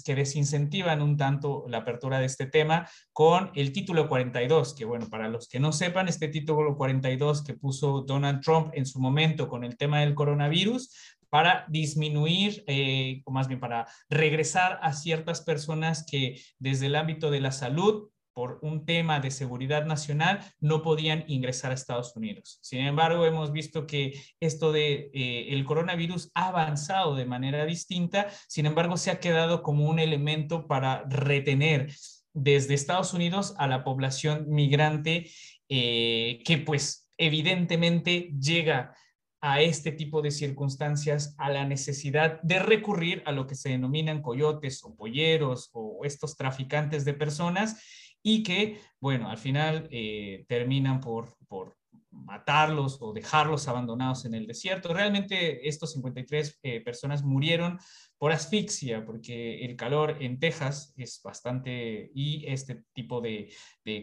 [0.05, 5.09] que desincentivan un tanto la apertura de este tema con el título 42, que bueno,
[5.09, 9.47] para los que no sepan, este título 42 que puso Donald Trump en su momento
[9.47, 10.91] con el tema del coronavirus,
[11.29, 17.31] para disminuir, eh, o más bien para regresar a ciertas personas que desde el ámbito
[17.31, 22.57] de la salud por un tema de seguridad nacional no podían ingresar a Estados Unidos.
[22.61, 28.29] Sin embargo, hemos visto que esto de eh, el coronavirus ha avanzado de manera distinta,
[28.47, 31.93] sin embargo, se ha quedado como un elemento para retener
[32.33, 35.29] desde Estados Unidos a la población migrante
[35.67, 38.95] eh, que pues evidentemente llega
[39.41, 44.21] a este tipo de circunstancias, a la necesidad de recurrir a lo que se denominan
[44.21, 47.81] coyotes o polleros o estos traficantes de personas
[48.23, 51.78] y que, bueno, al final eh, terminan por, por
[52.25, 54.93] matarlos o dejarlos abandonados en el desierto.
[54.93, 57.79] Realmente estos 53 eh, personas murieron
[58.19, 63.49] por asfixia, porque el calor en Texas es bastante, y este tipo de,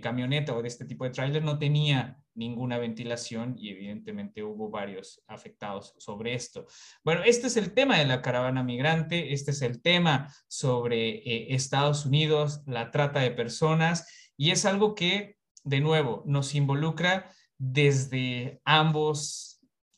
[0.02, 5.22] camioneta o de este tipo de tráiler no tenía ninguna ventilación y evidentemente hubo varios
[5.28, 6.66] afectados sobre esto.
[7.04, 11.54] Bueno, este es el tema de la caravana migrante, este es el tema sobre eh,
[11.54, 18.60] Estados Unidos, la trata de personas y es algo que, de nuevo, nos involucra desde
[18.64, 19.56] ambos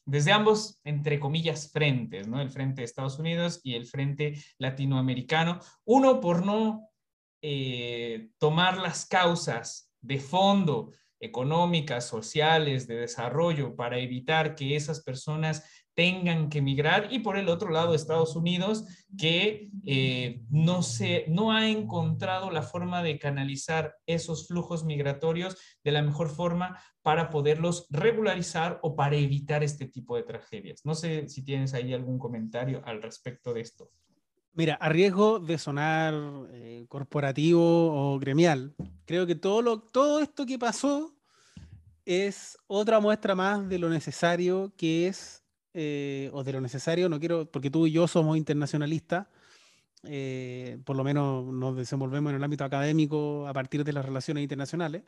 [0.08, 2.40] desde ambos, entre comillas, frentes, ¿no?
[2.40, 5.60] El frente de Estados Unidos y el frente latinoamericano.
[5.84, 6.88] Uno, por no
[7.42, 15.62] eh, tomar las causas de fondo económicas, sociales, de desarrollo, para evitar que esas personas
[15.98, 18.84] tengan que emigrar y por el otro lado Estados Unidos
[19.18, 25.90] que eh, no, se, no ha encontrado la forma de canalizar esos flujos migratorios de
[25.90, 30.82] la mejor forma para poderlos regularizar o para evitar este tipo de tragedias.
[30.84, 33.90] No sé si tienes ahí algún comentario al respecto de esto.
[34.52, 36.14] Mira, a riesgo de sonar
[36.52, 41.16] eh, corporativo o gremial, creo que todo, lo, todo esto que pasó
[42.04, 45.37] es otra muestra más de lo necesario que es
[45.74, 49.26] eh, o de lo necesario, no quiero, porque tú y yo somos internacionalistas,
[50.04, 54.42] eh, por lo menos nos desenvolvemos en el ámbito académico a partir de las relaciones
[54.42, 55.02] internacionales.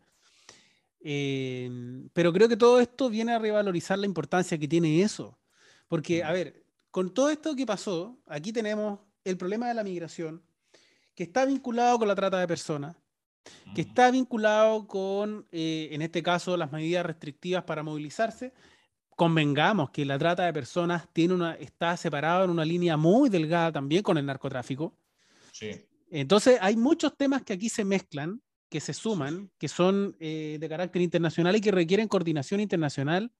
[1.02, 5.38] Eh, pero creo que todo esto viene a revalorizar la importancia que tiene eso.
[5.88, 10.42] Porque, a ver, con todo esto que pasó, aquí tenemos el problema de la migración,
[11.14, 12.96] que está vinculado con la trata de personas,
[13.74, 18.52] que está vinculado con, en este caso, las medidas restrictivas para movilizarse,
[19.20, 23.70] convengamos que la trata de personas tiene una, está separada en una línea muy delgada
[23.70, 24.96] también con el narcotráfico.
[25.52, 25.72] Sí.
[26.10, 30.68] Entonces, hay muchos temas que aquí se mezclan, que se suman, que son eh, de
[30.70, 33.30] carácter internacional y que requieren coordinación internacional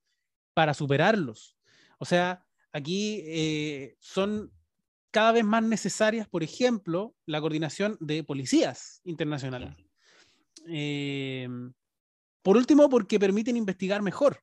[0.53, 1.57] para superarlos.
[1.97, 4.53] O sea, aquí eh, son
[5.11, 9.75] cada vez más necesarias, por ejemplo, la coordinación de policías internacionales.
[10.69, 11.49] Eh,
[12.43, 14.43] por último, porque permiten investigar mejor.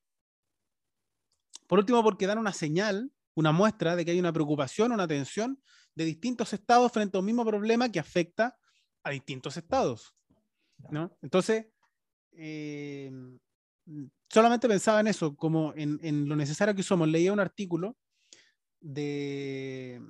[1.68, 5.62] Por último, porque dan una señal, una muestra de que hay una preocupación, una tensión
[5.94, 8.58] de distintos estados frente a un mismo problema que afecta
[9.04, 10.16] a distintos estados.
[10.90, 11.18] ¿no?
[11.22, 11.68] Entonces,
[12.32, 13.12] eh,
[14.30, 17.08] solamente pensaba en eso, como en, lo necesario que somos.
[17.08, 17.98] Leía un artículo
[18.80, 20.02] de,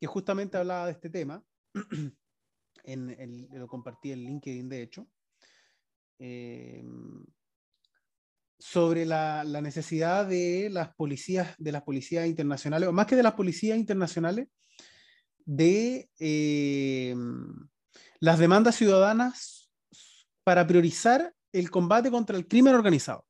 [0.00, 1.44] que justamente hablaba de este tema.
[2.84, 5.08] en, lo compartí en LinkedIn, de hecho.
[6.18, 6.84] Eh,
[8.64, 13.34] sobre la, necesidad de las policías, de las policías internacionales, o más que de las
[13.34, 14.48] policías internacionales,
[15.44, 17.14] de eh,
[18.20, 19.70] las demandas ciudadanas
[20.44, 23.26] para priorizar el combate contra el crimen organizado.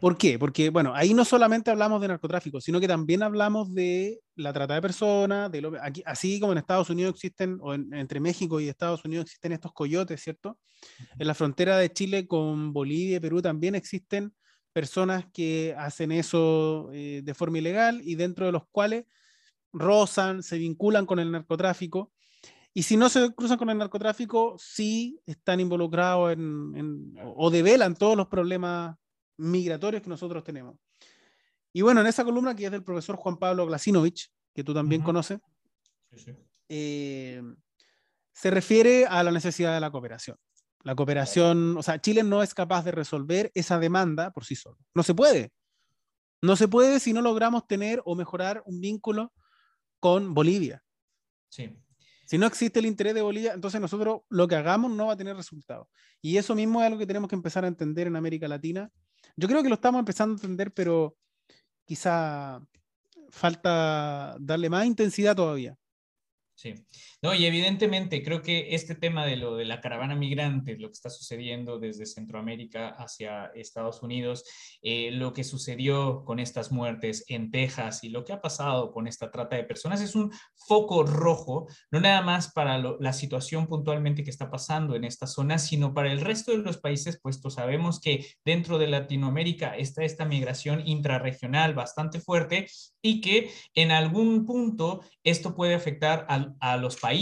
[0.00, 0.38] ¿Por qué?
[0.38, 4.76] Porque, bueno, ahí no solamente hablamos de narcotráfico, sino que también hablamos de la trata
[4.76, 8.68] de personas, de lo, aquí, así como en Estados Unidos existen, o entre México y
[8.70, 10.58] Estados Unidos existen estos coyotes, ¿cierto?
[11.18, 14.32] En la frontera de Chile con Bolivia y Perú también existen
[14.74, 19.06] personas que hacen eso eh, de forma ilegal y dentro de los cuales
[19.72, 22.12] rozan, se vinculan con el narcotráfico.
[22.74, 28.16] Y si no se cruzan con el narcotráfico, sí están involucrados en, o develan todos
[28.16, 28.96] los problemas
[29.36, 30.76] migratorios que nosotros tenemos.
[31.72, 35.02] Y bueno, en esa columna que es del profesor Juan Pablo Glasinovich, que tú también
[35.02, 35.38] conoces,
[36.68, 37.42] eh,
[38.32, 40.36] se refiere a la necesidad de la cooperación.
[40.84, 44.78] La cooperación, o sea, Chile no es capaz de resolver esa demanda por sí solo.
[44.94, 45.50] No se puede.
[46.42, 49.32] No se puede si no logramos tener o mejorar un vínculo
[49.98, 50.84] con Bolivia.
[51.48, 51.74] Sí.
[52.26, 55.16] Si no existe el interés de Bolivia, entonces nosotros lo que hagamos no va a
[55.16, 55.88] tener resultado.
[56.20, 58.90] Y eso mismo es algo que tenemos que empezar a entender en América Latina.
[59.36, 61.16] Yo creo que lo estamos empezando a entender, pero
[61.86, 62.62] quizá
[63.30, 65.76] falta darle más intensidad todavía.
[66.54, 66.74] Sí,
[67.24, 70.92] no, y evidentemente creo que este tema de lo de la caravana migrante, lo que
[70.92, 74.44] está sucediendo desde Centroamérica hacia Estados Unidos,
[74.82, 79.06] eh, lo que sucedió con estas muertes en Texas y lo que ha pasado con
[79.06, 84.22] esta trata de personas es un foco rojo, no nada más para la situación puntualmente
[84.22, 88.00] que está pasando en esta zona, sino para el resto de los países, puesto sabemos
[88.00, 92.66] que dentro de Latinoamérica está esta migración intrarregional bastante fuerte
[93.00, 97.13] y que en algún punto esto puede afectar a a, los países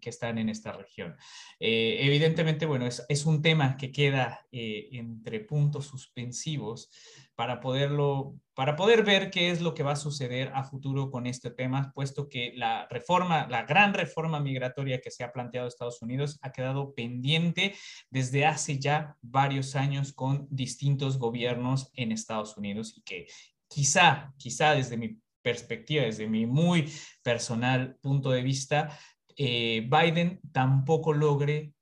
[0.00, 1.16] que están en esta región.
[1.60, 6.90] Eh, evidentemente, bueno, es, un tema que queda eh, entre puntos suspensivos
[7.34, 11.26] para poderlo, para poder ver qué es lo que va a suceder a futuro con
[11.26, 16.00] este tema, puesto que la reforma, la gran reforma migratoria que se ha planteado Estados
[16.02, 17.74] Unidos ha quedado pendiente
[18.10, 23.26] desde hace ya varios años con distintos gobiernos en Estados Unidos y que
[23.68, 26.90] quizá, quizá desde mi perspectiva, desde mi muy
[27.22, 28.98] personal punto de vista,
[29.36, 31.74] eh, Biden tampoco logre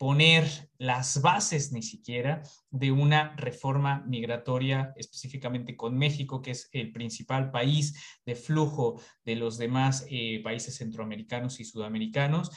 [0.00, 6.90] poner las bases ni siquiera de una reforma migratoria específicamente con México, que es el
[6.90, 12.50] principal país de flujo de los demás eh, países centroamericanos y sudamericanos.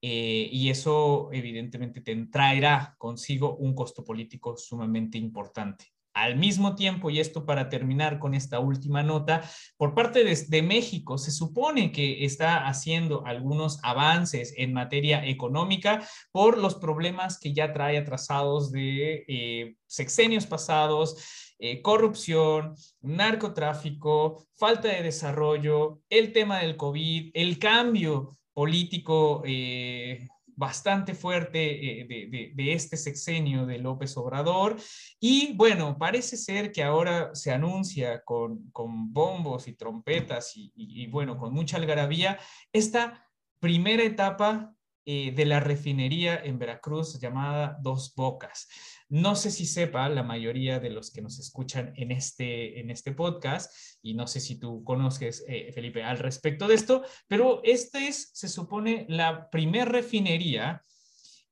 [0.00, 5.95] Eh, y eso evidentemente te traerá consigo un costo político sumamente importante.
[6.16, 9.42] Al mismo tiempo, y esto para terminar con esta última nota,
[9.76, 16.56] por parte de, México se supone que está haciendo algunos avances en materia económica por
[16.56, 25.02] los problemas que ya trae atrasados de eh, sexenios pasados, eh, corrupción, narcotráfico, falta de
[25.02, 30.26] desarrollo, el tema del COVID, el cambio político eh,
[30.56, 34.76] bastante fuerte eh, de, este sexenio de López Obrador.
[35.20, 41.52] Y bueno, parece ser que ahora se anuncia con, bombos y trompetas y, bueno, con
[41.52, 42.38] mucha algarabía
[42.72, 43.28] esta
[43.60, 44.75] primera etapa
[45.08, 48.68] eh, de la refinería en Veracruz llamada Dos Bocas.
[49.08, 53.12] No sé si sepa la mayoría de los que nos escuchan en este, en este
[53.12, 58.04] podcast, y no sé si tú conoces, eh, Felipe, al respecto de esto, pero esta
[58.04, 60.82] es, se supone, la primer refinería,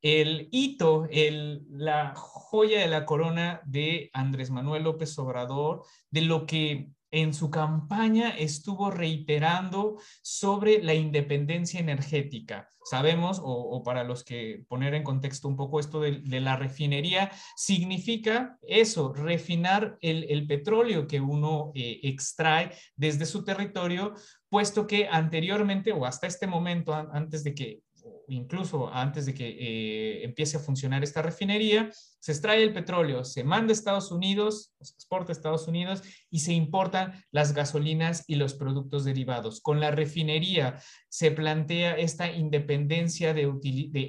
[0.02, 6.44] el hito, el, la joya de la corona de Andrés Manuel López Obrador, de lo
[6.44, 12.68] que en su campaña estuvo reiterando sobre la independencia energética.
[12.84, 18.58] Sabemos, o, para los que poner en contexto un poco esto de, la refinería, significa
[18.62, 24.14] eso, refinar el, petróleo que uno eh, extrae desde su territorio,
[24.48, 27.80] puesto que anteriormente o hasta este momento, antes de que
[28.28, 31.90] incluso antes de que eh, empiece a funcionar esta refinería,
[32.20, 36.40] se extrae el petróleo, se manda a Estados Unidos, se exporta a Estados Unidos y
[36.40, 39.60] se importan las gasolinas y los productos derivados.
[39.60, 40.80] Con la refinería
[41.14, 43.48] se plantea esta independencia de,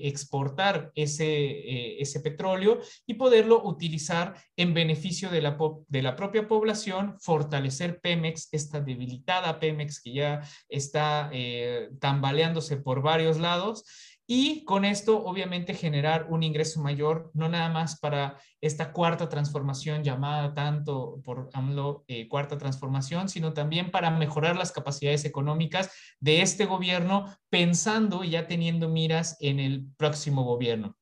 [0.05, 5.55] exportar ese, eh, ese petróleo y poderlo utilizar en beneficio de la,
[5.87, 13.03] de la propia población, fortalecer Pemex, esta debilitada Pemex que ya está eh, tambaleándose por
[13.03, 13.83] varios lados
[14.27, 20.03] y con esto obviamente generar un ingreso mayor, no nada más para esta cuarta transformación
[20.03, 26.41] llamada tanto por AMLO eh, cuarta transformación, sino también para mejorar las capacidades económicas de
[26.41, 30.97] este gobierno, pensando y ya teniendo miras en el próximo gobierno.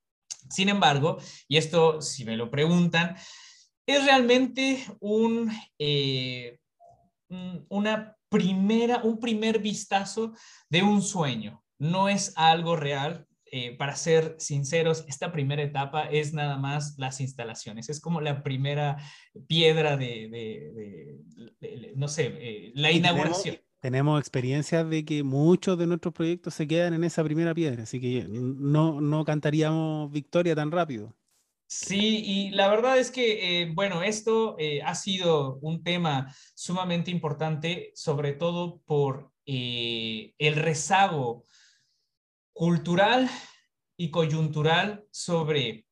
[0.50, 3.16] Sin embargo, y esto si me lo preguntan,
[3.86, 6.60] es realmente un, eh,
[7.70, 10.34] una primera, un primer vistazo
[10.70, 13.28] de un sueño no es algo real.
[13.56, 18.42] Eh, para ser sinceros, esta primera etapa es nada más las instalaciones, es como la
[18.42, 18.98] primera
[19.46, 21.20] piedra de,
[21.96, 23.58] no sé, eh, la inauguración.
[23.80, 28.02] Tenemos, experiencia de que muchos de nuestros proyectos se quedan en esa primera piedra, así
[28.02, 31.16] que no, no cantaríamos victoria tan rápido.
[31.68, 37.92] Sí, y la verdad es que, eh, bueno, esto ha sido un tema sumamente importante,
[37.94, 41.44] sobre todo por el rezago
[42.54, 43.30] cultural
[43.98, 45.86] y coyuntural sobre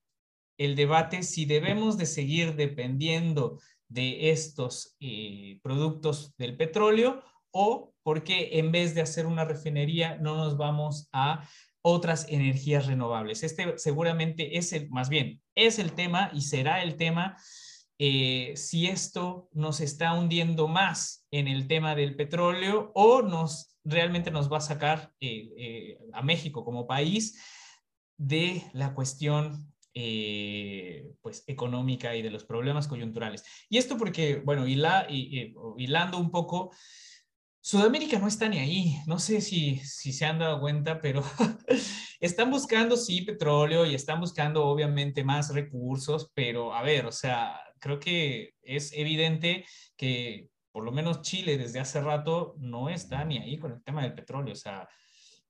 [0.57, 8.59] el debate si debemos de seguir dependiendo de estos eh, productos del petróleo o porque
[8.59, 11.47] en vez de hacer una refinería no nos vamos a
[11.81, 13.43] otras energías renovables.
[13.43, 17.37] Este seguramente es el, más bien, es el tema y será el tema
[17.97, 24.31] eh, si esto nos está hundiendo más en el tema del petróleo o nos realmente
[24.31, 27.39] nos va a sacar eh, eh, a México como país
[28.17, 33.43] de la cuestión eh, pues económica y de los problemas coyunturales.
[33.69, 36.71] Y esto porque, bueno, hilando un poco,
[37.59, 38.95] Sudamérica no está ni ahí.
[39.05, 41.23] No sé si, si se han dado cuenta, pero
[42.19, 47.59] están buscando, sí, petróleo y están buscando, obviamente, más recursos, pero a ver, o sea,
[47.79, 49.65] creo que es evidente
[49.97, 54.03] que por lo menos Chile desde hace rato no está ni ahí con el tema
[54.03, 54.53] del petróleo.
[54.53, 54.87] O sea,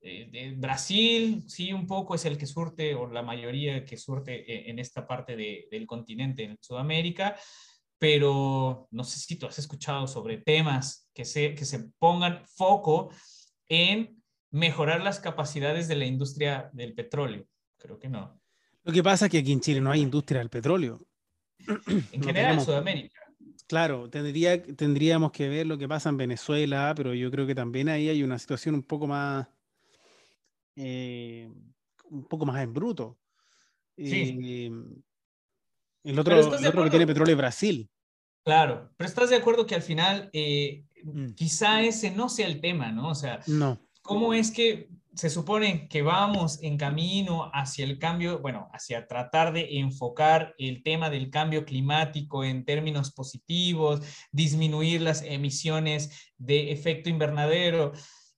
[0.01, 4.69] eh, Brasil sí un poco es el que surte, o la mayoría que surte eh,
[4.69, 7.35] en esta parte del continente, en Sudamérica,
[7.99, 13.11] pero no sé si tú has escuchado sobre temas que se, que se pongan foco
[13.69, 17.45] en mejorar las capacidades de la industria del petróleo.
[17.77, 18.41] Creo que no.
[18.83, 20.99] Lo que pasa es que aquí en Chile no hay industria del petróleo.
[22.11, 23.20] En general, en Sudamérica.
[23.71, 27.87] Claro, tendría, tendríamos que ver lo que pasa en Venezuela, pero yo creo que también
[27.87, 29.47] ahí hay una situación un poco más,
[30.75, 31.49] eh,
[32.09, 33.17] un poco más en bruto.
[33.95, 34.37] Sí.
[34.43, 34.71] Eh,
[36.03, 37.89] el otro, que tiene petróleo es Brasil.
[38.43, 41.27] Claro, pero estás de acuerdo que al final eh, mm.
[41.35, 43.07] quizá ese no sea el tema, ¿no?
[43.07, 43.79] O sea, no.
[44.01, 49.51] ¿cómo es que se supone que vamos en camino hacia el cambio, bueno, hacia tratar
[49.53, 57.09] de enfocar el tema del cambio climático en términos positivos, disminuir las emisiones de efecto
[57.09, 57.91] invernadero.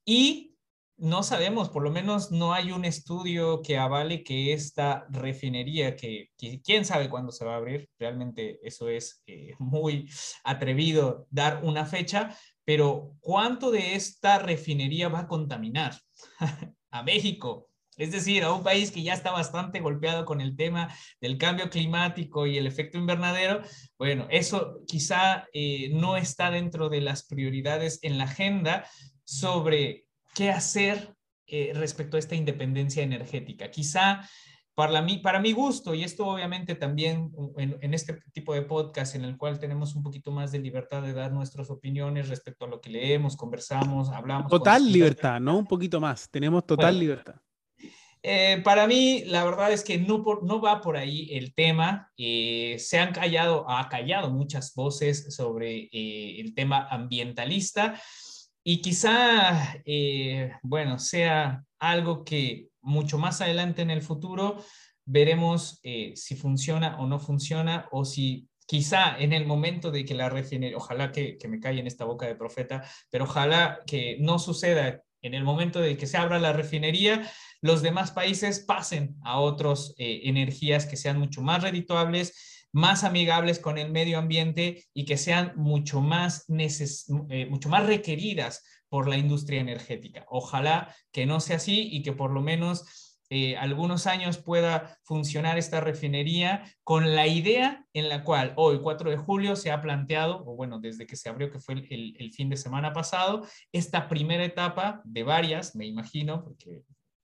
[0.06, 0.54] Y
[0.98, 6.32] no sabemos, por lo menos no hay un estudio que avale que esta refinería, que,
[6.64, 10.10] quién sabe cuándo se va a abrir, realmente eso es eh, muy
[10.44, 16.00] atrevido dar una fecha, pero ¿cuánto de esta refinería va a contaminar
[16.92, 17.70] a México?
[17.98, 21.70] Es decir, a un país que ya está bastante golpeado con el tema del cambio
[21.70, 23.62] climático y el efecto invernadero,
[24.00, 28.88] bueno, eso quizá eh, no está dentro de las prioridades en la agenda
[29.26, 31.14] sobre qué hacer
[31.46, 33.70] eh, respecto a esta independencia energética.
[33.70, 34.28] Quizá
[34.76, 39.24] para mi, para mi gusto, y esto obviamente también en, este tipo de podcast en
[39.24, 42.82] el cual tenemos un poquito más de libertad de dar nuestras opiniones respecto a lo
[42.82, 44.50] que leemos, conversamos, hablamos.
[44.50, 47.36] Total libertad, no un poquito más, tenemos total libertad.
[48.26, 52.10] Eh, para mí, la verdad es que no, no va por ahí el tema.
[52.16, 58.00] Eh, se han callado, ha callado muchas voces sobre el tema ambientalista.
[58.64, 64.64] Y quizá, eh, bueno, sea algo que mucho más adelante en el futuro
[65.06, 70.14] veremos eh, si funciona o no funciona o si quizá en el momento de que
[70.14, 74.40] la refinería, ojalá que, me calle en esta boca de profeta, pero ojalá que no
[74.40, 77.30] suceda en el momento de que se abra la refinería,
[77.62, 83.60] los demás países pasen a otras eh, energías que sean mucho más redituables más amigables
[83.60, 88.64] con el medio ambiente y que sean mucho más, eh, mucho más requeridas
[88.94, 90.24] por la industria energética.
[90.30, 95.58] Ojalá que no sea así y que por lo menos eh, algunos años pueda funcionar
[95.58, 100.44] esta refinería con la idea en la cual hoy, 4 de julio, se ha planteado,
[100.46, 104.08] o bueno, desde que se abrió, que fue el, el fin de semana pasado, esta
[104.08, 106.84] primera etapa de varias, me imagino, porque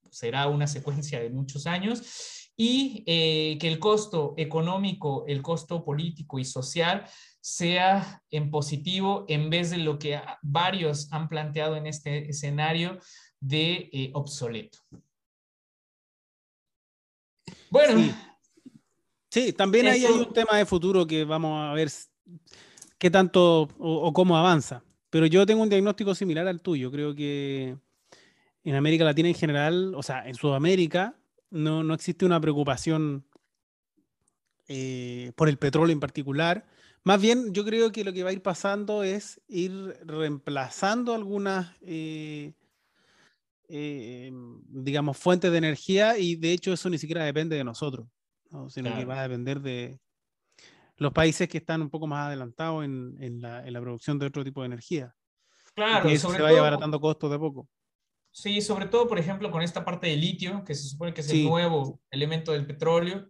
[0.09, 6.39] será una secuencia de muchos años, y eh, que el costo económico, el costo político
[6.39, 7.05] y social
[7.39, 12.99] sea en positivo en vez de lo que varios han planteado en este escenario
[13.39, 14.80] de eh, obsoleto.
[17.70, 18.14] Bueno.
[19.32, 21.89] Sí, también hay un tema de futuro que vamos a ver
[22.97, 24.84] qué tanto o cómo avanza.
[25.10, 26.91] Pero yo tengo un diagnóstico similar al tuyo.
[26.91, 27.78] Creo que
[28.66, 31.18] en América Latina en general, o sea, en Sudamérica,
[31.52, 33.26] no, no existe una preocupación
[34.68, 36.64] eh, por el petróleo en particular.
[37.04, 41.76] Más bien, yo creo que lo que va a ir pasando es ir reemplazando algunas,
[41.82, 42.54] eh,
[43.68, 44.32] eh,
[44.68, 48.08] digamos, fuentes de energía y de hecho eso ni siquiera depende de nosotros,
[48.68, 50.00] sino que va a depender de
[50.97, 54.68] los países que están un poco más adelantados en, la, producción de otro tipo de
[54.68, 55.16] energía.
[55.74, 57.68] Claro, y eso se vaya abaratando costos de poco.
[58.32, 61.30] Sí, sobre todo, por ejemplo, con esta parte de litio, que se supone que es
[61.32, 63.28] el nuevo elemento del petróleo,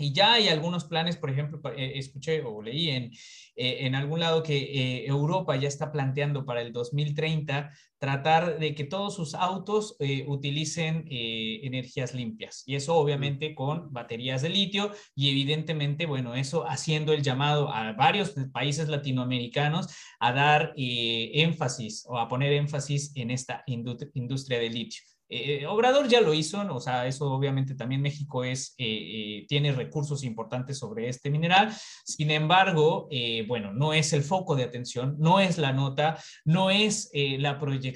[0.00, 3.10] y ya hay algunos planes, por ejemplo, eh, escuché o leí en,
[3.56, 8.74] eh, en algún lado que eh, Europa ya está planteando para el 2030 tratar de
[8.74, 9.96] que todos sus autos
[10.26, 12.62] utilicen energías limpias.
[12.66, 17.92] Y eso obviamente con baterías de litio y evidentemente, bueno, eso haciendo el llamado a
[17.92, 19.88] varios países latinoamericanos
[20.20, 25.02] a dar énfasis o a poner énfasis en esta industria de litio.
[25.30, 29.72] Eh, Obrador ya lo hizo, o sea, eso obviamente también México es, eh, eh, tiene
[29.72, 31.70] recursos importantes sobre este mineral.
[32.04, 33.08] Sin embargo,
[33.46, 37.87] bueno, no es el foco de atención, no es la nota, no es la proyección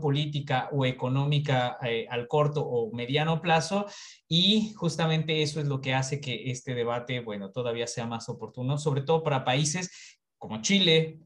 [0.00, 1.78] política o económica
[2.08, 3.86] al corto o mediano plazo.
[4.28, 8.78] Y justamente eso es lo que hace que este debate, bueno, todavía sea más oportuno,
[8.78, 11.20] sobre todo para países como Chile,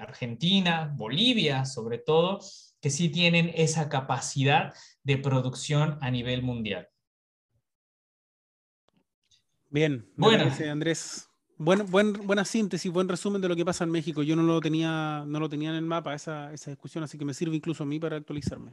[0.00, 2.38] Argentina, Bolivia, sobre todo,
[2.80, 6.88] que sí tienen esa capacidad de producción a nivel mundial.
[9.68, 11.25] Bien, bueno, Andrés.
[11.58, 14.22] Buen, buen, buena síntesis, buen resumen de lo que pasa en México.
[14.22, 17.24] Yo no lo tenía, no lo tenía en el mapa esa, esa discusión, así que
[17.24, 18.72] me sirve incluso a mí para actualizarme.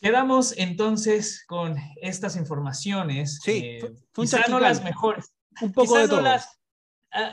[0.00, 3.38] Quedamos entonces con estas informaciones.
[3.44, 3.94] Sí, eh,
[4.48, 5.32] no las mejores.
[5.60, 6.26] Un poco de todo.
[6.26, 6.42] Ah,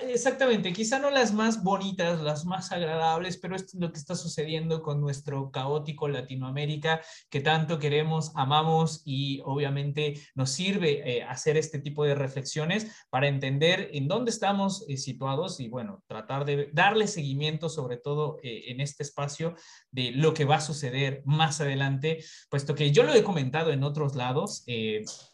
[0.01, 4.13] exactamente, quizá no las más bonitas, las más agradables, pero esto es lo que está
[4.15, 11.55] sucediendo con nuestro caótico Latinoamérica que tanto queremos, amamos y obviamente nos sirve eh, hacer
[11.55, 16.69] este tipo de reflexiones para entender en dónde estamos eh, situados y bueno, tratar de
[16.73, 19.55] darle seguimiento sobre todo eh, en este espacio
[19.91, 23.83] de lo que va a suceder más adelante, puesto que yo lo he comentado en
[23.83, 24.65] otros lados,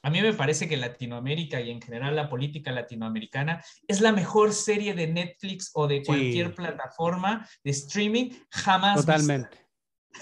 [0.02, 4.35] a mí me parece que Latinoamérica y en general la política latinoamericana es la mejor
[4.52, 8.98] serie de Netflix o de cualquier plataforma de streaming jamás.
[8.98, 9.58] Totalmente,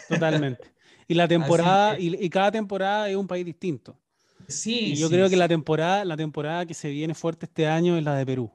[0.08, 0.74] totalmente.
[1.06, 4.00] Y la temporada, y, cada temporada es un país distinto.
[4.48, 4.94] Sí.
[4.94, 8.04] Y yo creo que la temporada, la temporada que se viene fuerte este año es
[8.06, 8.50] la de Perú.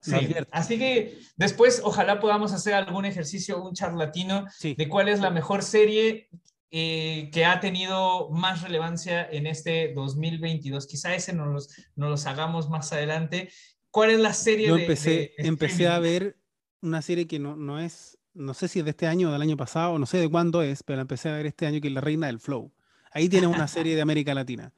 [0.00, 0.14] Sí,
[0.50, 5.62] así que después ojalá podamos hacer algún ejercicio, un charlatino de cuál es la mejor
[5.62, 6.30] serie
[6.70, 10.86] eh, que ha tenido más relevancia en este 2022?
[10.86, 13.50] Quizá ese nos los, nos los hagamos más adelante.
[13.90, 16.36] ¿Cuál es la serie Yo de- empecé, de empecé a ver
[16.80, 19.42] una serie que no, no es, no sé si es de este año o del
[19.42, 21.88] año pasado, no sé de cuándo es, pero la empecé a ver este año que
[21.88, 22.72] es La Reina del Flow.
[23.10, 24.72] Ahí tienes una serie de América Latina.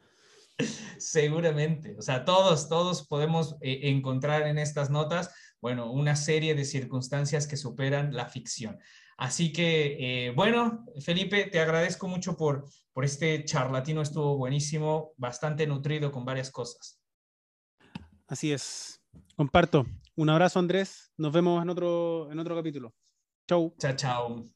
[0.99, 6.65] Seguramente, o sea, todos, todos podemos eh, encontrar en estas notas, bueno, una serie de
[6.65, 8.79] circunstancias que superan la ficción.
[9.17, 9.97] Así que,
[10.29, 16.25] eh, bueno, Felipe, te agradezco mucho por, por este charlatino, estuvo buenísimo, bastante nutrido con
[16.25, 16.99] varias cosas.
[18.27, 19.00] Así es.
[19.37, 19.87] Comparto.
[20.17, 21.13] Un abrazo, Andrés.
[21.17, 22.95] Nos vemos en otro, en otro capítulo.
[23.49, 23.75] Chau.
[23.79, 24.51] Chao, chao.